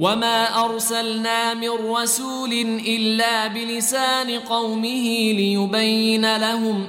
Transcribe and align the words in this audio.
وما 0.00 0.64
ارسلنا 0.64 1.54
من 1.54 1.70
رسول 1.70 2.52
الا 2.86 3.46
بلسان 3.46 4.30
قومه 4.30 5.32
ليبين 5.32 6.36
لهم 6.36 6.86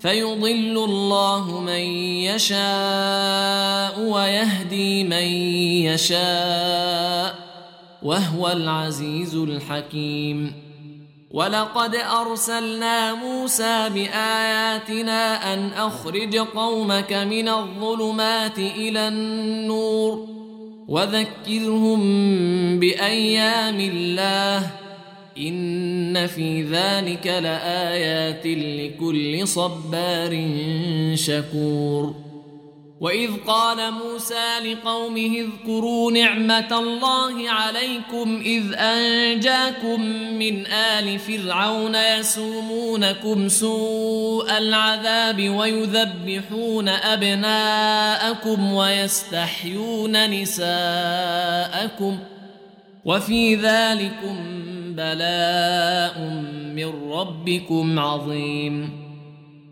فيضل 0.00 0.84
الله 0.84 1.60
من 1.60 1.84
يشاء 2.30 4.00
ويهدي 4.00 5.04
من 5.04 5.26
يشاء 5.90 7.34
وهو 8.02 8.48
العزيز 8.48 9.34
الحكيم 9.34 10.52
ولقد 11.30 11.94
ارسلنا 11.94 13.14
موسى 13.14 13.88
باياتنا 13.94 15.54
ان 15.54 15.70
اخرج 15.72 16.36
قومك 16.36 17.12
من 17.12 17.48
الظلمات 17.48 18.58
إلى 18.58 19.08
النور 19.08 20.39
وذكرهم 20.90 22.00
بأيام 22.80 23.80
الله 23.80 24.70
إن 25.38 26.26
في 26.26 26.62
ذلك 26.62 27.26
لآيات 27.26 28.46
لكل 28.46 29.48
صبار 29.48 30.32
شكور 31.14 32.14
واذ 33.00 33.30
قال 33.46 33.92
موسى 33.92 34.58
لقومه 34.64 35.36
اذكروا 35.36 36.12
نعمه 36.12 36.78
الله 36.78 37.50
عليكم 37.50 38.42
اذ 38.44 38.74
انجاكم 38.74 40.00
من 40.38 40.66
ال 40.66 41.18
فرعون 41.18 41.94
يسومونكم 41.94 43.48
سوء 43.48 44.58
العذاب 44.58 45.50
ويذبحون 45.50 46.88
ابناءكم 46.88 48.72
ويستحيون 48.72 50.30
نساءكم 50.30 52.18
وفي 53.04 53.54
ذلكم 53.54 54.36
بلاء 54.96 56.18
من 56.74 57.12
ربكم 57.12 57.98
عظيم 57.98 58.99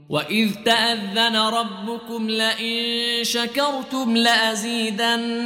واذ 0.09 0.51
تاذن 0.65 1.37
ربكم 1.37 2.31
لئن 2.31 3.25
شكرتم 3.25 4.17
لازيدنكم 4.17 5.45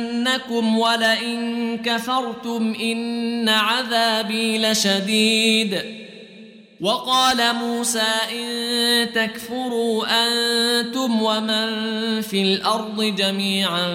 ولئن 0.78 1.78
كفرتم 1.78 2.75
ان 2.82 3.48
عذابي 3.48 4.59
لشديد 4.59 6.03
وقال 6.81 7.54
موسى 7.54 8.12
ان 8.32 9.12
تكفروا 9.12 10.06
أنتم 10.06 11.22
ومن 11.22 11.70
في 12.20 12.42
الأرض 12.42 13.03
جميعا 13.03 13.88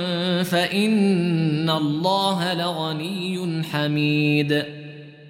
فان 0.43 1.69
الله 1.69 2.53
لغني 2.53 3.63
حميد 3.71 4.76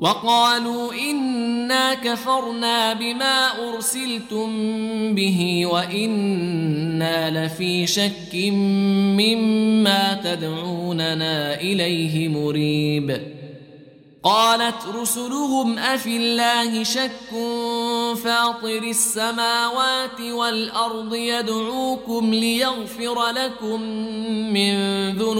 وقالوا 0.00 0.92
إنا 0.92 1.94
كفرنا 1.94 2.92
بما 2.92 3.68
أرسلتم 3.68 4.48
به 5.14 5.66
وإنا 5.66 7.46
لفي 7.46 7.86
شك 7.86 8.34
مما 9.20 10.20
تدعوننا 10.24 11.60
إليه 11.60 12.28
مريب. 12.28 13.20
قالت 14.22 14.86
رسلهم 14.94 15.78
أفي 15.78 16.16
الله 16.16 16.84
شك 16.84 17.30
فاطر 18.24 18.82
السماوات 18.82 20.20
والأرض 20.20 21.14
يدعوكم 21.14 22.34
ليغفر 22.34 23.28
لكم 23.30 23.82
من 24.52 24.74
ذنوبكم 25.16 25.39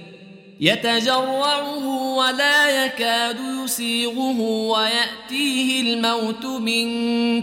يتجرعه 0.61 1.87
ولا 2.15 2.85
يكاد 2.85 3.37
يسيغه 3.63 4.39
ويأتيه 4.41 5.81
الموت 5.81 6.45
من 6.45 6.87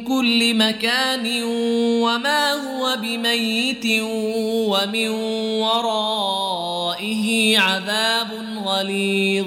كل 0.05 0.55
مكان 0.55 1.43
وما 2.03 2.53
هو 2.53 2.97
بميت 3.03 3.87
ومن 4.69 5.09
ورائه 5.61 7.59
عذاب 7.59 8.29
غليظ 8.65 9.47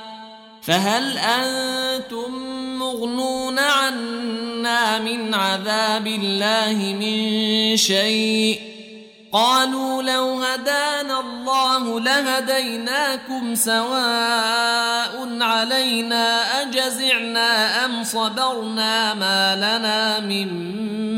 فهل 0.61 1.17
أنتم 1.17 2.31
مغنون 2.79 3.59
عنا 3.59 4.99
من 4.99 5.33
عذاب 5.33 6.07
الله 6.07 6.95
من 6.99 7.77
شيء؟ 7.77 8.61
قالوا 9.33 10.03
لو 10.03 10.43
هدانا 10.43 11.19
الله 11.19 11.99
لهديناكم 11.99 13.55
سواء 13.55 15.37
علينا 15.41 16.61
أجزعنا 16.61 17.85
أم 17.85 18.03
صبرنا 18.03 19.13
ما 19.13 19.55
لنا 19.55 20.19
من 20.19 20.49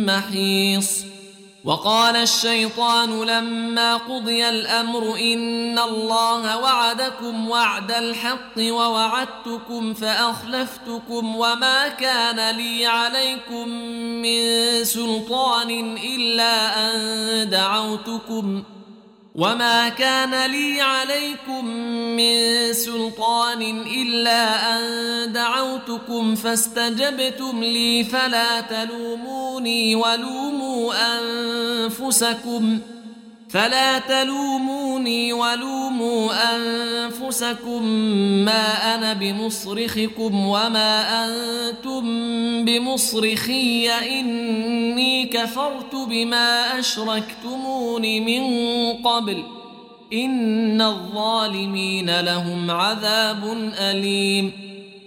محيص؟ 0.06 1.13
وقال 1.66 2.16
الشيطان 2.16 3.24
لما 3.24 3.98
قضي 3.98 4.50
الأمر 4.50 5.16
إن 5.20 5.80
الله 5.80 6.58
وعدكم 6.58 7.50
وعد 7.50 7.92
الحق 7.92 8.58
ووعدتكم 8.58 9.94
فأخلفتكم 9.94 11.36
وما 11.36 11.88
كان 11.88 12.56
لي 12.56 12.86
عليكم 12.86 13.68
من 14.22 14.44
سلطان 14.84 15.98
إلا 15.98 16.80
أن 16.86 17.50
دعوتكم 17.50 18.64
وما 19.36 19.90
كان 19.90 20.52
لي 20.52 20.82
عليكم 20.82 21.66
من 22.16 22.74
سلطان 22.74 23.62
الا 23.82 24.76
ان 24.76 25.34
دعوتكم 25.34 26.36
فاستجبتم 26.36 27.64
لي 27.64 28.04
فلا 28.04 28.62
تلوموني 28.62 29.96
ولوموا 29.96 30.94
انفسكم 31.18 32.80
فلا 33.54 34.00
تلوموني 34.00 35.34
ولوموا 35.34 36.32
أنفسكم 36.56 37.84
ما 38.46 38.96
أنا 38.96 39.14
بمصرخكم 39.14 40.48
وما 40.48 41.26
أنتم 41.26 42.04
بمصرخي 42.66 43.90
إني 43.90 45.26
كفرت 45.26 45.96
بما 45.96 46.80
أشركتمون 46.80 48.02
من 48.02 48.44
قبل 48.94 49.44
إن 50.14 50.82
الظالمين 50.82 52.20
لهم 52.20 52.72
عذاب 52.72 53.72
أليم 53.80 54.63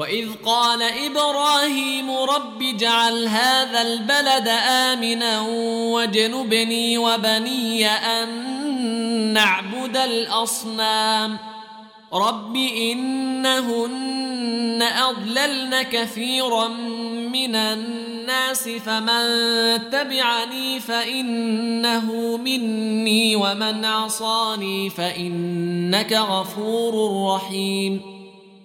وإذ 0.00 0.28
قال 0.44 0.82
إبراهيم 0.82 2.10
رب 2.10 2.62
اجعل 2.62 3.26
هذا 3.28 3.82
البلد 3.82 4.48
آمنا 4.68 5.40
واجنبني 5.92 6.98
وبني 6.98 7.86
أن 7.86 8.28
نعبد 9.32 9.96
الأصنام. 9.96 11.38
رب 12.12 12.56
إنهن 12.56 13.62
أضللن 14.82 15.82
كثيرا 15.82 16.68
من 17.32 17.54
الناس 17.54 18.68
فمن 18.68 19.24
تبعني 19.90 20.80
فإنه 20.80 22.36
مني 22.36 23.36
ومن 23.36 23.84
عصاني 23.84 24.90
فإنك 24.90 26.12
غفور 26.12 27.24
رحيم. 27.34 28.19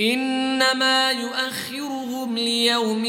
إنما 0.00 1.10
يؤخرهم 1.10 2.38
ليوم 2.38 3.04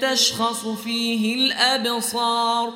تشخص 0.00 0.66
فيه 0.66 1.34
الأبصار. 1.34 2.72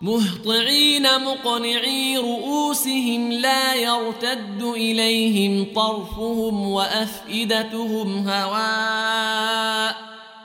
مهطعين 0.00 1.02
مقنعي 1.02 2.16
رؤوسهم 2.16 3.32
لا 3.32 3.74
يرتد 3.74 4.62
إليهم 4.62 5.74
طرفهم 5.74 6.70
وأفئدتهم 6.70 8.28
هواء. 8.28 9.96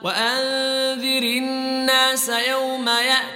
وأنذر 0.03 1.23
الناس 1.23 2.29
يوم 2.29 2.89